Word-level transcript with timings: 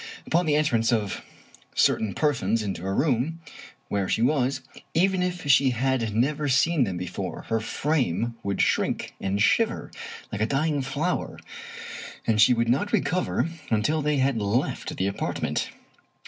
Upon 0.25 0.47
the 0.47 0.55
entrance 0.55 0.91
of 0.91 1.21
certain 1.75 2.15
per 2.15 2.33
sons 2.33 2.63
into 2.63 2.87
a 2.87 2.91
room 2.91 3.39
where 3.87 4.09
she 4.09 4.23
was, 4.23 4.61
even 4.95 5.21
if 5.21 5.43
she 5.47 5.69
had 5.69 6.15
never 6.15 6.49
seen 6.49 6.85
them 6.85 6.97
before, 6.97 7.43
her 7.49 7.59
frame 7.59 8.33
would 8.41 8.61
shrink 8.63 9.13
and 9.21 9.39
shiver 9.39 9.91
like 10.31 10.41
a 10.41 10.47
dying 10.47 10.81
flower, 10.81 11.37
and 12.25 12.41
she 12.41 12.51
would 12.51 12.67
not 12.67 12.91
recover 12.91 13.47
until 13.69 14.01
they 14.01 14.17
had 14.17 14.39
left 14.41 14.97
the 14.97 15.05
apartment. 15.05 15.69